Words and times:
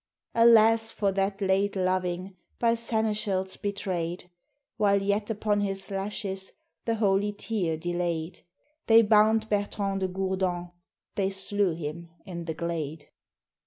Alas 0.33 0.91
for 0.91 1.11
that 1.11 1.41
late 1.41 1.75
loving 1.75 2.35
By 2.57 2.73
seneschals 2.73 3.55
betrayed! 3.55 4.31
While 4.77 4.99
yet 4.99 5.29
upon 5.29 5.59
his 5.61 5.91
lashes 5.91 6.53
The 6.85 6.95
holy 6.95 7.33
tear 7.33 7.77
delayed, 7.77 8.39
They 8.87 9.03
bound 9.03 9.47
Bertrand 9.47 9.99
de 9.99 10.07
Gourdon, 10.07 10.71
They 11.13 11.29
slew 11.29 11.75
him 11.75 12.09
in 12.25 12.45
the 12.45 12.55
glade. 12.55 13.09